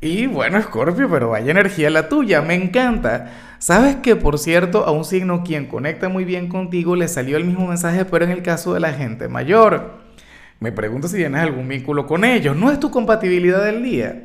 [0.00, 3.32] Y bueno, Scorpio, pero vaya energía la tuya, me encanta.
[3.58, 7.44] Sabes que, por cierto, a un signo quien conecta muy bien contigo le salió el
[7.44, 9.98] mismo mensaje, pero en el caso de la gente mayor.
[10.60, 12.56] Me pregunto si tienes algún vínculo con ellos.
[12.56, 14.22] No es tu compatibilidad del día.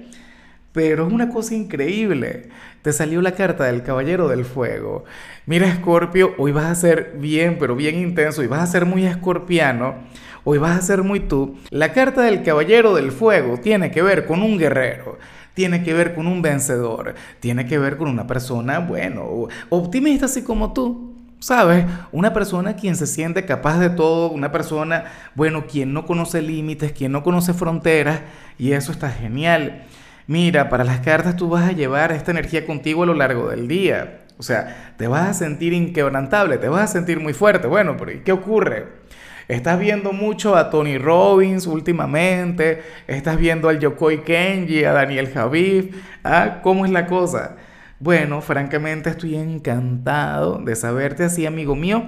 [0.73, 2.49] Pero es una cosa increíble.
[2.83, 5.05] Te salió la carta del Caballero del Fuego.
[5.47, 9.05] Mira, Escorpio, hoy vas a ser bien, pero bien intenso y vas a ser muy
[9.05, 9.95] escorpiano.
[10.43, 11.57] Hoy vas a ser muy tú.
[11.71, 15.17] La carta del Caballero del Fuego tiene que ver con un guerrero
[15.53, 20.43] tiene que ver con un vencedor, tiene que ver con una persona, bueno, optimista así
[20.43, 21.11] como tú.
[21.39, 21.85] ¿Sabes?
[22.13, 25.03] Una persona quien se siente capaz de todo, una persona,
[25.35, 28.21] bueno, quien no conoce límites, quien no conoce fronteras,
[28.57, 29.83] y eso está genial.
[30.25, 33.67] Mira, para las cartas tú vas a llevar esta energía contigo a lo largo del
[33.67, 34.21] día.
[34.37, 37.67] O sea, te vas a sentir inquebrantable, te vas a sentir muy fuerte.
[37.67, 39.02] Bueno, pero ¿y qué ocurre?
[39.47, 45.95] Estás viendo mucho a Tony Robbins últimamente, estás viendo al Yokoi Kenji, a Daniel Javif,
[46.23, 46.59] ¿ah?
[46.63, 47.57] ¿Cómo es la cosa?
[47.99, 52.03] Bueno, francamente estoy encantado de saberte así, amigo mío.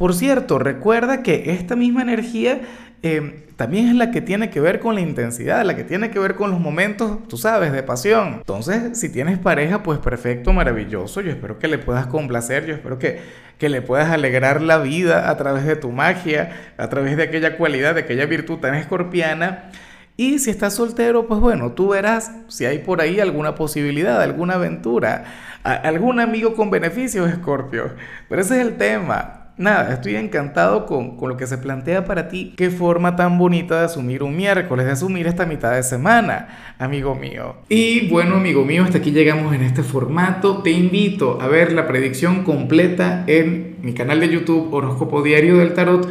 [0.00, 2.62] Por cierto, recuerda que esta misma energía
[3.02, 6.18] Em, también es la que tiene que ver con la intensidad, la que tiene que
[6.18, 8.34] ver con los momentos, tú sabes, de pasión.
[8.38, 11.22] Entonces, si tienes pareja, pues perfecto, maravilloso.
[11.22, 13.20] Yo espero que le puedas complacer, yo espero que,
[13.58, 17.56] que le puedas alegrar la vida a través de tu magia, a través de aquella
[17.56, 19.70] cualidad, de aquella virtud tan escorpiana.
[20.18, 24.54] Y si estás soltero, pues bueno, tú verás si hay por ahí alguna posibilidad, alguna
[24.54, 25.24] aventura,
[25.62, 27.92] algún amigo con beneficios, Escorpio.
[28.28, 32.54] Pero ese es el tema nada, estoy encantado con, lo que se plantea para ti.
[32.56, 37.14] Qué forma tan bonita de asumir un miércoles, de asumir esta mitad de semana, amigo
[37.14, 37.56] mío.
[37.68, 40.62] Y bueno, amigo mío, hasta aquí llegamos en este formato.
[40.62, 45.74] Te invito a ver la predicción completa en mi canal de YouTube Horóscopo Diario del
[45.74, 46.08] Tarot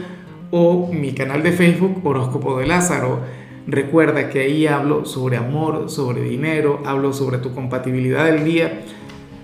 [0.52, 3.20] o mi canal de Facebook Horóscopo de Lázaro.
[3.68, 8.82] Recuerda que ahí hablo sobre amor, sobre dinero, hablo sobre tu compatibilidad del día